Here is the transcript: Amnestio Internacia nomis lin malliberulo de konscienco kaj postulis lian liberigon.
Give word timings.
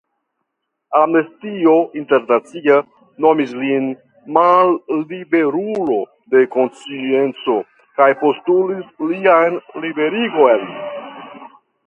Amnestio 0.99 1.73
Internacia 1.99 2.77
nomis 3.25 3.53
lin 3.63 3.91
malliberulo 4.37 5.97
de 6.35 6.41
konscienco 6.57 7.57
kaj 8.01 8.07
postulis 8.23 8.91
lian 9.13 9.61
liberigon. 9.85 10.65